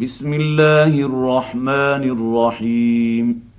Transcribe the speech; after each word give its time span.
بسم 0.00 0.34
الله 0.34 1.00
الرحمن 1.00 2.02
الرحيم. 2.16 3.50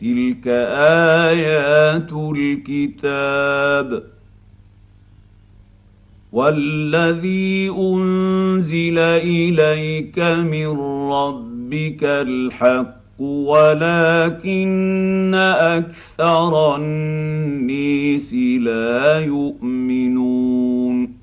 تلك 0.00 0.46
آيات 1.28 2.12
الكتاب. 2.12 4.02
والذي 6.32 7.70
أنزل 7.78 8.98
إليك 8.98 10.18
من 10.18 10.80
ربك 11.12 12.04
الحق. 12.04 12.97
ولكن 13.20 14.68
أكثر 15.58 16.76
النيس 16.76 18.34
لا 18.34 19.18
يؤمنون. 19.20 21.18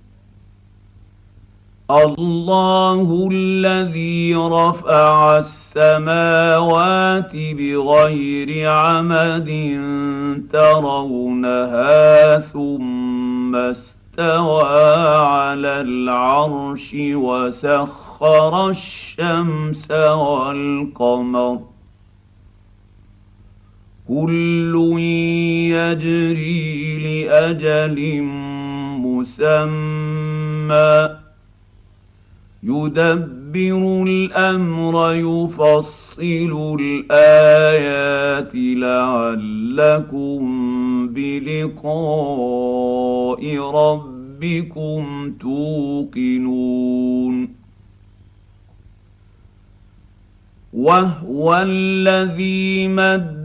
الله 1.91 3.29
الذي 3.31 4.35
رفع 4.35 5.37
السماوات 5.37 7.31
بغير 7.35 8.69
عمد 8.69 9.49
ترونها 10.53 12.39
ثم 12.39 13.55
استوى 13.55 15.15
على 15.15 15.81
العرش 15.81 16.95
وسخر 16.95 18.69
الشمس 18.69 19.91
والقمر. 19.91 21.74
كل 24.07 24.97
يجري 25.69 26.97
لأجل 26.97 28.21
مسمى. 29.01 31.09
يدبر 32.63 34.03
الأمر 34.07 35.13
يفصل 35.13 36.77
الآيات 36.81 38.51
لعلكم 38.55 40.41
بلقاء 41.07 41.87
ربكم 43.57 45.33
توقنون. 45.39 47.49
وهو 50.73 51.63
الذي 51.67 52.87
مد 52.87 53.44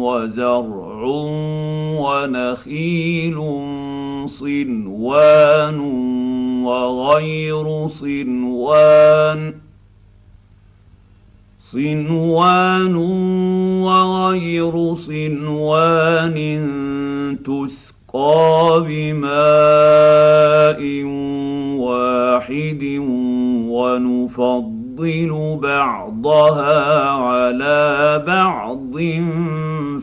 وزرع 0.00 1.02
ونخيل 2.00 3.38
صنوان 4.28 5.78
وغير 6.64 7.86
صنوان. 7.86 9.54
صنوان 11.60 12.94
وغير 13.82 14.94
صنوان 14.94 16.36
تسقى 17.44 18.84
بماء 18.88 20.80
واحد 21.78 22.82
ونفضل 23.68 24.75
بعضها 25.60 27.10
على 27.10 28.24
بعض 28.26 28.96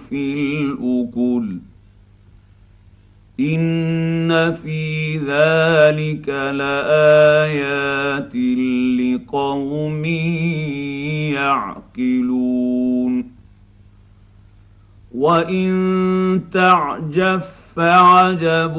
في 0.09 0.62
الأكل. 0.62 1.58
إن 3.40 4.52
في 4.52 5.18
ذلك 5.18 6.30
لآيات 6.30 8.36
لقوم 9.00 10.06
يعقلون. 11.34 13.26
وإن 15.16 16.42
تعجب 16.52 17.42
فعجب 17.75 18.75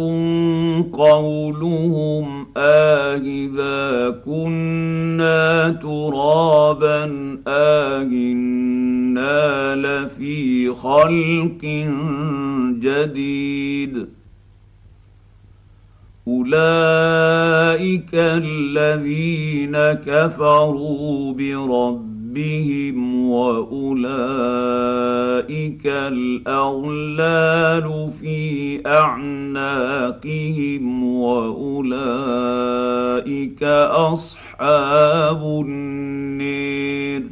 قولهم 0.93 2.47
آهذا 2.57 4.11
كنا 4.25 5.69
ترابا 5.69 7.05
آهنا 7.49 8.95
لفي 9.77 10.75
خلق 10.75 11.65
جديد. 12.81 14.07
أولئك 16.29 18.15
الذين 18.15 19.77
كفروا 19.93 21.33
بربهم 21.33 22.14
واولئك 23.29 24.15
الاغلال 25.87 27.31
في 28.21 28.81
اعناقهم 28.87 30.85
واولئك 31.05 32.35
اصحاب 34.13 35.43
النير 35.67 37.23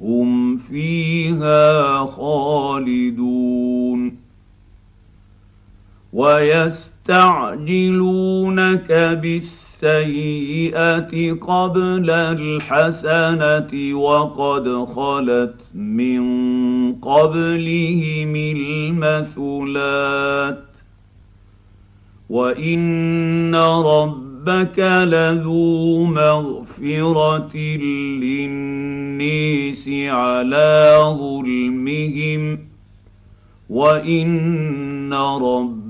هم 0.00 0.56
فيها 0.56 2.06
خالدون 2.06 3.50
ويستعجلونك 7.10 8.92
بالسيئة 9.22 11.12
قبل 11.32 12.10
الحسنة 12.10 13.94
وقد 13.94 14.84
خلت 14.84 15.70
من 15.74 16.22
قبلهم 16.94 18.36
المثلات 18.56 19.84
وإن 22.30 23.54
ربك 23.54 24.78
لذو 24.78 26.04
مغفرة 26.04 27.56
للنيس 28.22 29.88
على 29.88 31.00
ظلمهم 31.18 32.58
وإن 33.70 35.12
ربك 35.14 35.89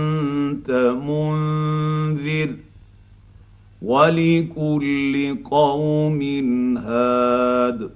ولكل 3.81 5.37
قوم 5.51 6.21
هاد. 6.77 7.89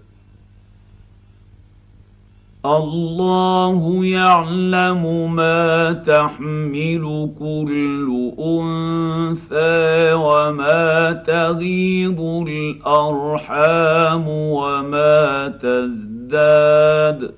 الله 2.66 4.06
يعلم 4.06 5.36
ما 5.36 5.92
تحمل 5.92 7.30
كل 7.40 8.32
أنثى 8.40 10.14
وما 10.14 11.12
تغيض 11.12 12.20
الأرحام 12.48 14.28
وما 14.28 15.48
تزداد. 15.48 17.34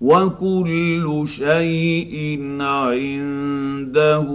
وكل 0.00 1.24
شيء 1.26 2.38
عنده 2.60 4.28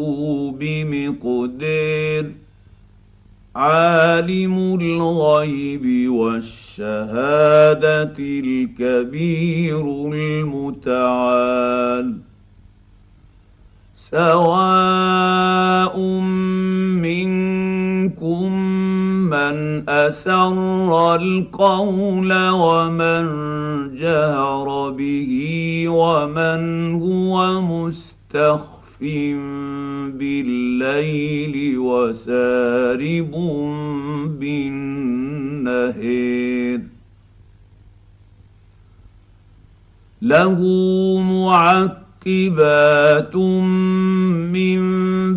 بمقدار. 0.59 2.46
عالم 3.57 4.77
الغيب 4.81 6.11
والشهادة 6.11 8.15
الكبير 8.19 9.81
المتعال. 10.13 12.17
سواء 13.95 15.99
منكم 17.01 18.51
من 19.29 19.89
أسر 19.89 21.15
القول 21.15 22.33
ومن 22.49 23.25
جهر 23.97 24.89
به 24.89 25.33
ومن 25.87 26.93
هو 26.93 27.61
مستخف 27.61 28.77
بالليل 30.19 31.56
وسارب 31.87 33.31
بالنهير 34.39 36.47
له 40.21 40.59
معقبات 41.19 43.35
من 44.55 44.79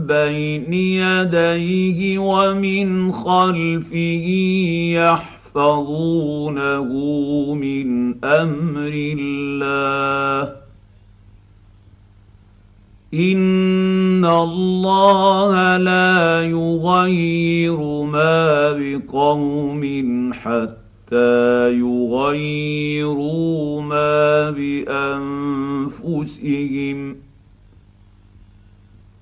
بين 0.07 0.73
يديه 0.73 2.19
ومن 2.19 3.13
خلفه 3.13 4.27
يحفظونه 5.55 6.89
من 7.55 8.15
أمر 8.25 8.93
الله. 8.95 10.60
ان 13.15 14.25
الله 14.25 15.77
لا 15.77 16.43
يغير 16.43 18.03
ما 18.03 18.73
بقوم 18.73 20.31
حتى 20.33 21.75
يغيروا 21.75 23.83
ما 23.83 24.51
بانفسهم 26.11 27.17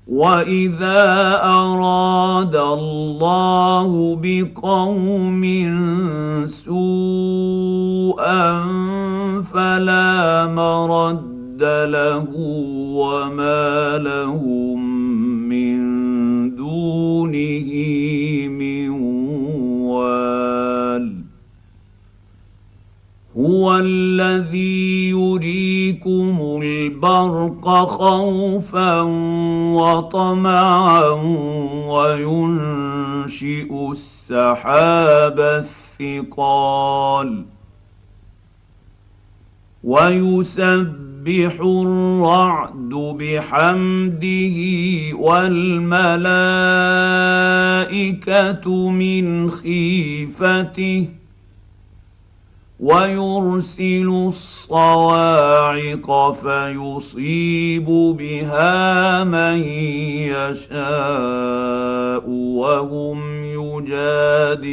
واذا 0.08 1.41
اراد 1.44 2.56
الله 2.56 4.19
بقوم 4.23 5.43
سوءا 6.46 8.62
فلا 9.43 10.46
مرد 10.46 11.38
مد 11.58 11.90
له 11.90 12.26
وما 12.94 13.99
لهم 13.99 14.78
من 15.49 15.78
دونه 16.55 17.70
من 18.49 18.90
وال. 19.90 21.14
هو 23.37 23.76
الذي 23.76 25.10
يريكم 25.10 26.60
البرق 26.62 27.69
خوفا 27.69 29.00
وطمعا 29.75 31.10
وينشئ 31.90 33.70
السحاب 33.90 35.40
الثقال. 36.00 37.57
ويسبح 39.84 41.08
يسبح 41.28 41.60
الرعد 41.60 42.88
بحمده 43.19 44.56
والملائكة 45.19 46.20
من 48.90 49.50
خيفته 49.50 51.08
ويرسل 52.80 54.08
الصواعق 54.28 56.10
فيصيب 56.32 57.86
بها 58.19 59.24
من 59.24 59.58
يشاء 60.32 62.28
وهم 62.31 63.44
يجادلون 63.88 64.66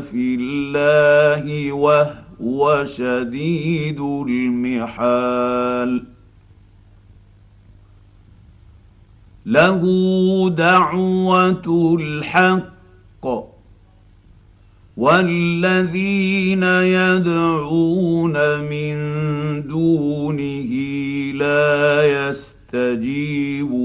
في 0.00 0.36
الله 0.40 1.72
وهو 1.72 2.21
هو 2.42 2.84
شديد 2.84 4.00
المحال. 4.00 6.04
له 9.46 9.80
دعوة 10.50 11.96
الحق 12.00 13.52
والذين 14.96 16.62
يدعون 16.62 18.60
من 18.60 18.96
دونه 19.68 20.70
لا 21.34 22.28
يستجيبون 22.28 23.82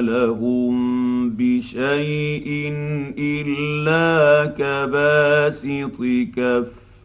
لهم 0.00 1.00
بشيء 1.30 2.72
إلا 3.18 4.46
كباسط 4.46 6.02
كف 6.36 6.79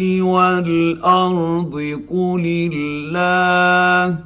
والأرض 0.00 1.74
قل 2.10 2.70
الله 2.72 4.18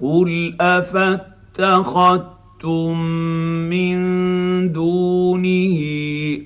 قل 0.00 0.54
أفاتخذتم 0.60 2.30
من 3.70 3.98
دونه 4.72 5.78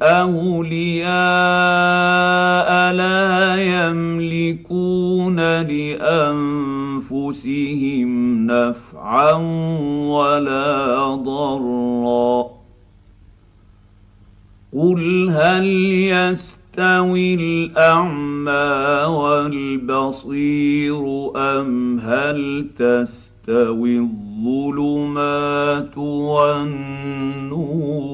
أولياء 0.02 1.10
لا 2.92 3.56
يملكون 3.56 5.36
لأنفسهم 5.60 7.26
نفعا 8.46 9.32
ولا 10.08 11.14
ضرا 11.14 12.53
قل 14.74 15.30
هل 15.30 15.66
يستوي 16.10 17.34
الاعمى 17.34 19.04
والبصير 19.14 21.04
ام 21.36 21.98
هل 21.98 22.66
تستوي 22.78 23.98
الظلمات 23.98 25.98
والنور 25.98 28.13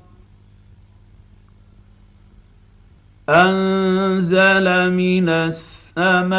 أنزل 3.29 4.93
من 4.93 5.29
السماء 5.29 6.31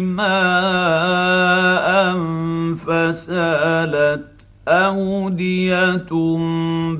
ماء 0.00 1.92
فسالت 2.76 4.24
أودية 4.68 6.08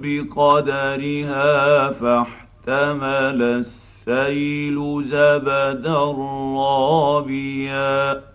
بقدرها 0.03 1.91
فاحتمل 1.93 3.43
السيل 3.43 5.05
زبدا 5.05 6.13
رابيا. 6.57 8.32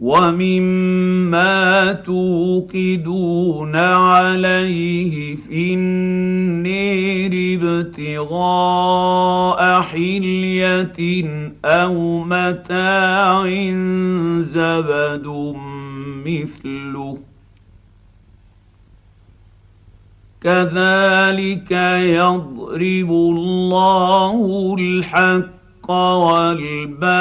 ومما 0.00 1.92
توقدون 1.92 3.76
عليه 3.76 5.36
في 5.36 5.74
النير 5.74 7.60
ابتغاء 7.60 9.00
حلية 9.82 11.24
أو 11.64 12.24
متاع 12.24 13.48
زبد 14.40 15.54
مثله. 16.26 17.18
كذلك 20.40 21.70
يضرب 22.00 23.10
الله 23.10 24.76
الحق 24.78 25.90
والباطل 25.90 27.20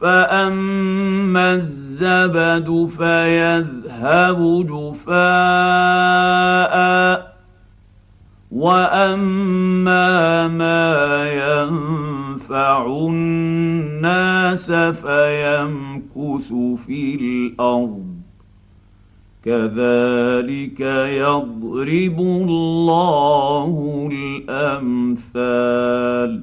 فاما 0.00 1.54
الزبد 1.54 2.86
فيذهب 2.86 4.66
جفاء 4.66 5.18
واما 8.50 10.48
ما 10.48 11.24
ينفع 11.32 12.86
الناس 12.86 14.72
فيمكث 14.72 16.52
في 16.86 17.14
الأرض 17.14 18.18
كذلك 19.44 20.80
يضرب 21.20 22.20
الله 22.20 24.08
الامثال 24.48 26.42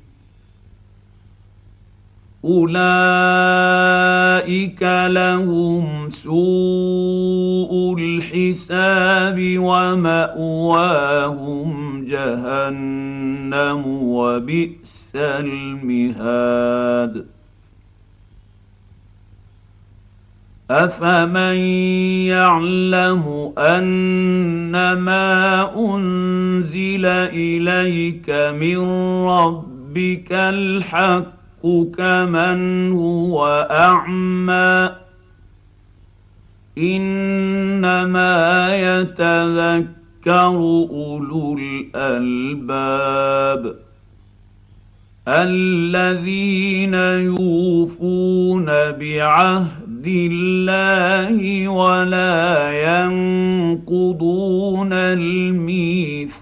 أولئك 2.45 2.71
لهم 5.07 6.09
سوء 6.09 7.95
الحساب 7.99 9.57
ومأواهم 9.57 10.91
جهنم 12.05 13.83
وبئس 13.85 15.11
المهاد. 15.15 17.25
أفمن 20.71 21.55
يعلم 22.25 23.53
انما 23.57 25.25
أنزل 25.75 27.05
إليك 27.05 28.29
من 28.29 28.77
ربك 29.27 30.31
الحق 30.31 31.40
كمن 31.97 32.91
هو 32.91 33.67
اعمى 33.71 34.89
انما 36.77 38.69
يتذكر 38.75 40.55
اولو 40.91 41.57
الالباب 41.95 43.75
الذين 45.27 46.93
يوفون 46.93 48.65
بعهد 48.65 50.05
الله 50.07 51.67
ولا 51.67 52.71
ينقضون 53.07 54.93
الميثاق 54.93 56.41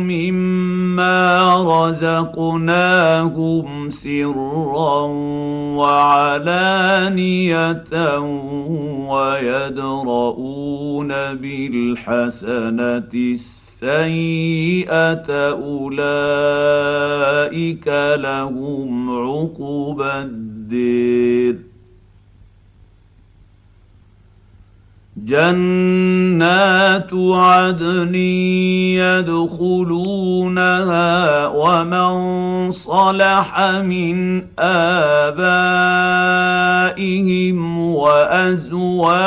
مما 0.00 1.56
رزقناهم 1.88 3.90
سرا 3.90 5.00
وعلانية 5.76 7.84
ويدرؤون 9.08 11.08
بالحسنة 11.34 13.08
السيئه 13.14 13.67
السيئة 13.82 15.30
أولئك 15.50 16.08
لهم 18.14 19.10
عقبى 19.10 20.12
الدير. 20.12 21.67
جنات 25.24 27.10
عدن 27.14 28.14
يدخلونها 29.24 30.36
ومن 31.46 32.70
صلح 32.70 33.60
من 33.80 34.42
آبائهم 34.58 35.98
وأزواجهم 37.94 39.18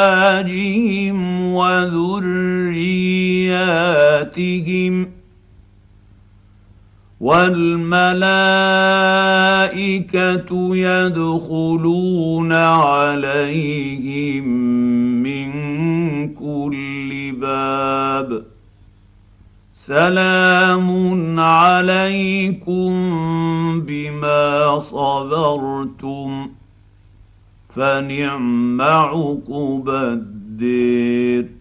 وذرياتهم 1.53 2.41
والملائكة 7.21 8.01
يدخلون 10.75 12.51
عليهم 12.53 14.45
من 15.23 15.49
كل 16.33 17.31
باب. 17.31 18.43
سلام 19.75 21.39
عليكم 21.39 22.91
بما 23.81 24.79
صبرتم 24.79 26.49
فنعم 27.69 28.81
عقب 28.81 29.89
الدير. 29.89 31.60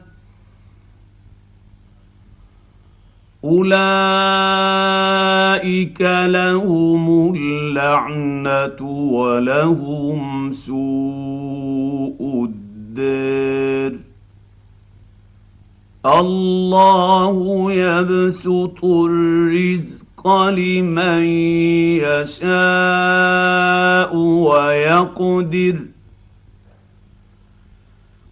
أولئك 3.43 4.71
لهم 6.25 7.35
اللعنة 7.35 8.81
ولهم 9.11 10.51
سوء 10.51 12.49
الدار 12.49 13.99
الله 16.05 17.71
يبسط 17.71 18.85
الرزق 18.85 20.27
لمن 20.49 21.23
يشاء 22.05 22.55
ويقدر. 24.15 25.79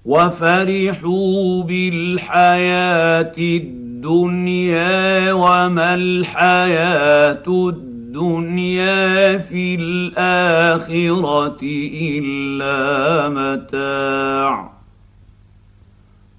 وفرحوا 0.05 1.63
بالحياة 1.63 3.33
الدنيا 3.37 3.78
الدنيا 3.99 5.33
وما 5.33 5.95
الحياة 5.95 7.43
الدنيا 7.47 9.37
في 9.37 9.75
الآخرة 9.75 11.59
إلا 11.93 13.29
متاع. 13.29 14.71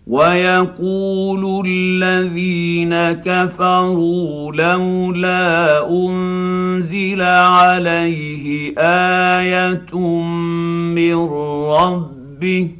ويقول 0.07 1.67
الذين 1.67 3.13
كفروا 3.13 4.53
لولا 4.53 5.89
أنزل 5.91 7.23
عليه 7.23 8.75
آية 8.79 9.99
من 10.97 11.15
ربه 11.69 12.80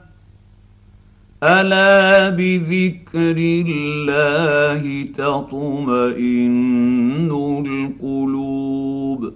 ألا 1.43 2.29
بذكر 2.29 3.35
الله 3.67 5.07
تطمئن 5.17 7.31
القلوب 7.65 9.33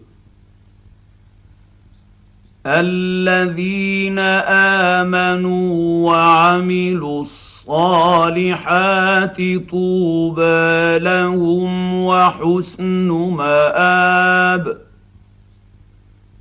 الذين 2.66 4.20
آمنوا 5.00 5.76
وعملوا 6.12 7.22
الصالحات 7.22 9.38
طوبى 9.70 11.00
لهم 11.00 11.94
وحسن 12.06 13.08
مآب 13.12 14.85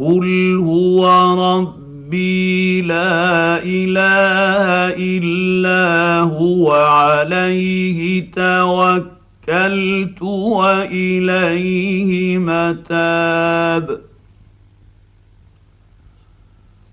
قل 0.00 0.56
هو 0.64 1.08
ربي 1.56 2.80
لا 2.82 3.62
اله 3.64 4.94
الا 4.96 6.20
هو 6.20 6.72
عليه 6.72 8.30
توكلت 8.32 10.22
واليه 10.22 12.38
متاب 12.38 14.00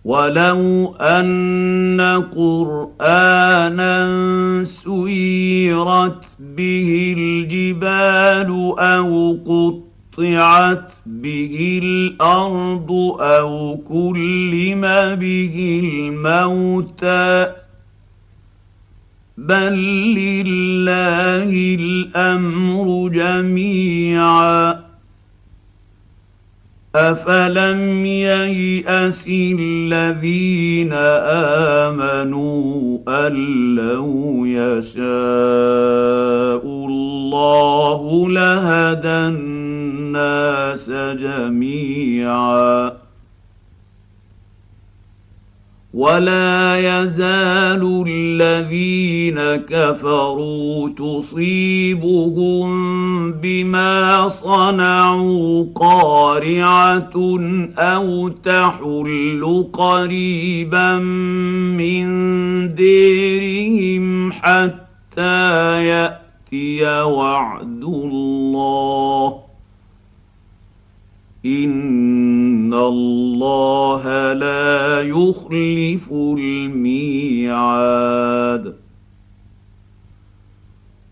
ولو 0.06 0.96
ان 1.02 2.02
قرانا 2.36 3.94
سيرت 4.63 6.26
به 6.39 7.16
الجبال 7.18 8.74
أو 8.80 9.38
قط 9.48 9.83
قطعت 10.17 10.91
به 11.06 11.80
الأرض 11.84 12.91
أو 13.19 13.78
كلم 13.88 14.82
به 15.15 15.82
الموتى 15.84 17.54
بل 19.38 19.73
لله 20.15 21.76
الأمر 21.80 23.10
جميعا 23.10 24.80
أفلم 26.95 28.06
ييأس 28.06 29.28
الذين 29.28 30.93
آمنوا 31.84 32.99
أن 33.08 33.34
لو 33.76 34.45
يشاء 34.45 35.04
الله 36.65 38.30
لهدى 38.30 39.53
الناس 40.15 40.89
جميعا. 41.19 42.93
ولا 45.93 46.78
يزال 46.78 48.04
الذين 48.08 49.39
كفروا 49.65 50.89
تصيبهم 50.89 52.71
بما 53.32 54.30
صنعوا 54.30 55.65
قارعة 55.76 57.39
أو 57.78 58.30
تحل 58.30 59.67
قريبا 59.73 60.99
من 61.78 62.06
ديرهم 62.76 64.32
حتى 64.32 65.86
يأتي 65.86 67.02
وعد 67.02 67.84
الله. 67.84 69.42
ان 71.45 72.73
الله 72.73 74.34
لا 74.34 75.01
يخلف 75.01 76.12
الميعاد. 76.12 77.53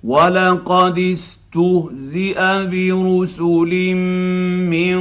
ولقد 0.03 0.99
استهزئ 0.99 2.65
برسل 2.65 3.95
من 4.65 4.99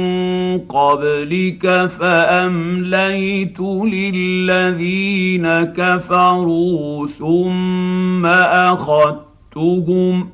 قبلك 0.59 1.85
فامليت 1.85 3.59
للذين 3.59 5.47
كفروا 5.63 7.07
ثم 7.07 8.25
اخذتهم 8.25 10.29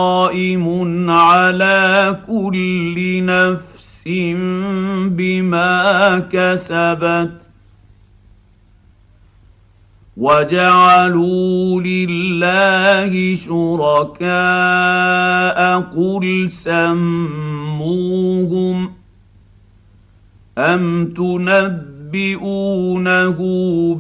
على 1.10 2.18
كل 2.26 3.24
نفس 3.24 4.04
بما 5.06 6.18
كسبت؟ 6.32 7.40
وجعلوا 10.16 11.80
لله 11.82 13.36
شركاء 13.36 14.30
قل 15.80 16.50
سموهم 16.50 17.60
ام 20.60 21.06
تنبئ 21.06 22.00
ينبئونه 22.14 23.38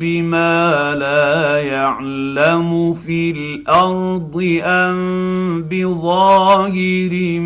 بما 0.00 0.94
لا 0.94 1.62
يعلم 1.62 2.94
في 2.94 3.30
الأرض 3.30 4.60
ام 4.62 5.62
بظاهر 5.62 7.40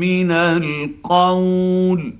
من 0.00 0.30
القول 0.30 2.12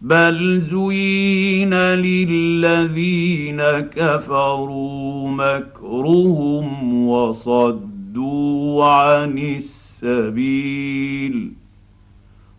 بل 0.00 0.60
زين 0.60 1.74
للذين 1.74 3.62
كفروا 3.80 5.30
مكرهم 5.30 7.08
وصدوا 7.08 8.84
عن 8.84 9.38
السبيل 9.38 10.86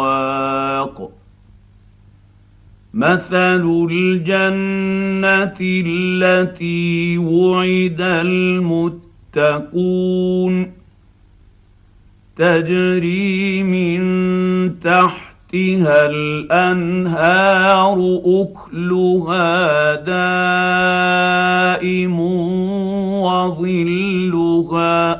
واق 0.00 1.10
مثل 2.94 3.86
الجنة 3.90 5.58
التي 5.60 7.18
وعد 7.18 8.00
المتقون. 9.36 10.72
تجري 12.36 13.62
من 13.62 14.00
تحتها 14.80 16.06
الأنهار 16.06 17.98
أكلها 18.24 19.94
دائم 21.80 22.20
وظلها. 23.20 25.19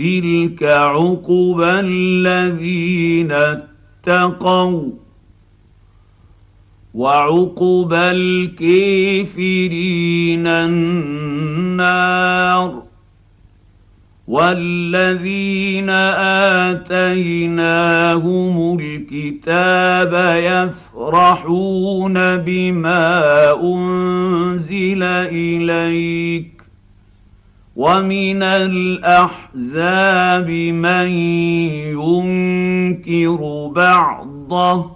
تلك 0.00 0.62
عقبى 0.62 1.70
الذين 1.70 3.32
اتقوا 3.32 4.90
وعقبى 6.94 7.96
الكافرين 8.76 10.46
النار 10.46 11.62
والذين 14.28 15.90
اتيناهم 16.70 18.78
الكتاب 18.80 20.12
يفرحون 20.44 22.36
بما 22.36 23.52
انزل 23.62 25.02
اليك 25.02 26.59
ومن 27.80 28.42
الاحزاب 28.42 29.70
من 30.84 31.08
ينكر 31.96 33.40
بعضه 33.76 34.90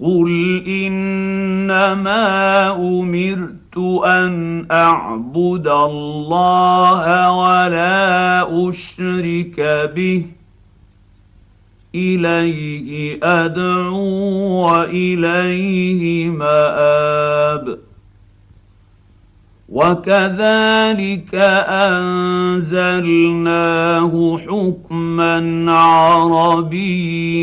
قل 0.00 0.62
انما 0.66 2.22
امرت 2.76 3.76
ان 4.04 4.66
اعبد 4.70 5.68
الله 5.68 7.32
ولا 7.32 8.68
اشرك 8.68 9.60
به 9.96 10.22
اليه 11.94 13.18
ادعو 13.22 14.00
واليه 14.66 16.28
ماب 16.30 17.83
وكذلك 19.74 21.34
أنزلناه 22.54 23.32
حكما 24.38 25.72
عربيا. 25.72 27.34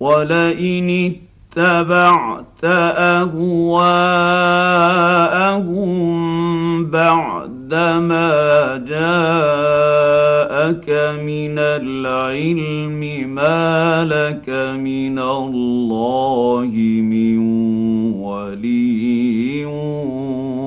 ولئن 0.00 1.12
اتبعت 1.12 2.64
أهواءهم 2.64 3.40
بعدما 6.90 8.30
جاءك 8.88 9.60
من 11.22 11.58
العلم 11.58 13.00
ما 13.34 14.04
لك 14.04 14.48
من 14.78 15.18
الله 15.18 16.70
من 17.02 17.38
ولي. 18.12 19.29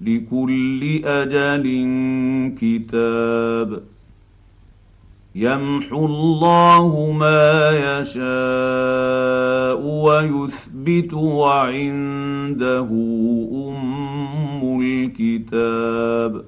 لكل 0.00 1.00
أجل 1.04 1.64
كتاب 2.60 3.82
يمحو 5.34 6.06
الله 6.06 7.12
ما 7.12 7.70
يشاء 7.70 9.80
ويثبت 9.80 11.14
وعنده 11.14 12.88
أم 13.68 14.80
الكتاب 14.80 16.44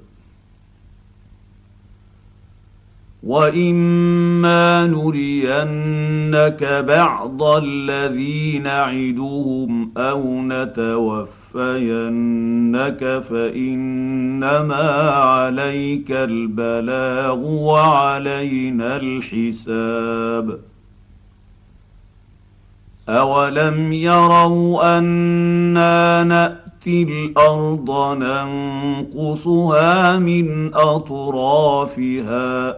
وإما 3.23 4.87
نرينك 4.87 6.85
بعض 6.89 7.43
الذي 7.43 8.59
نعدهم 8.59 9.93
أو 9.97 10.43
نتوفى 10.43 11.40
نتوفينك 11.57 13.23
فانما 13.23 15.11
عليك 15.11 16.11
البلاغ 16.11 17.39
وعلينا 17.39 18.97
الحساب 18.97 20.59
اولم 23.09 23.93
يروا 23.93 24.99
أنا 24.99 26.25
ناتي 26.25 27.03
الأرض 27.03 28.17
ننقصها 28.23 30.19
من 30.19 30.75
اطرافها 30.75 32.77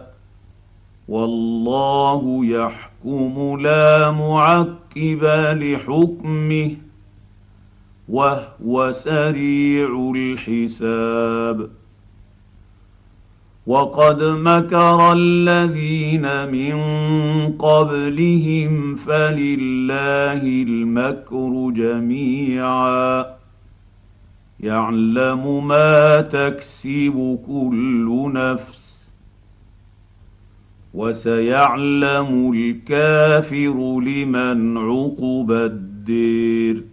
والله 1.07 2.45
يحكم 2.45 3.57
لا 3.61 4.11
معقب 4.11 5.23
لحكمه 5.53 6.71
وهو 8.13 8.91
سريع 8.91 10.11
الحساب. 10.15 11.69
وقد 13.67 14.23
مكر 14.23 15.13
الذين 15.13 16.51
من 16.51 16.75
قبلهم 17.57 18.95
فلله 18.95 20.43
المكر 20.43 21.71
جميعا. 21.75 23.25
يعلم 24.59 25.67
ما 25.67 26.21
تكسب 26.21 27.39
كل 27.47 28.31
نفس 28.33 29.09
وسيعلم 30.93 32.51
الكافر 32.55 33.99
لمن 34.01 34.77
عقب 34.77 35.51
الدير. 35.51 36.92